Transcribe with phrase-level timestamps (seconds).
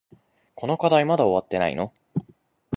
[0.55, 1.93] この課題まだ終わってないの？